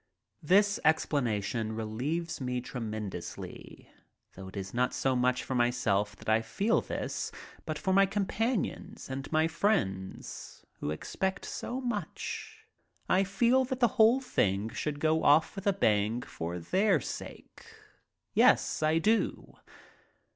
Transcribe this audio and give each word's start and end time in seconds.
This 0.41 0.79
explanation 0.83 1.75
relieves 1.75 2.41
me 2.41 2.59
tremendously, 2.59 3.91
though 4.33 4.47
it 4.47 4.57
is 4.57 4.73
not 4.73 4.95
so 4.95 5.15
much 5.15 5.43
for 5.43 5.53
myself 5.53 6.15
that 6.15 6.27
I 6.27 6.41
feel 6.41 6.81
this, 6.81 7.31
but 7.67 7.77
for 7.77 7.93
my 7.93 8.07
com 8.07 8.25
panions 8.25 9.11
and 9.11 9.31
my 9.31 9.47
friends, 9.47 10.65
who 10.79 10.89
expect 10.89 11.45
so 11.45 11.79
much. 11.79 12.65
I 13.07 13.23
feel 13.23 13.63
that 13.65 13.79
the 13.79 13.89
whole 13.99 14.21
thing 14.21 14.69
should 14.69 14.99
go 14.99 15.23
off 15.23 15.55
with 15.55 15.67
a 15.67 15.71
bang 15.71 16.23
for 16.23 16.57
their 16.57 16.99
sake. 16.99 17.63
Yes, 18.33 18.81
I 18.81 18.97
do. 18.97 19.57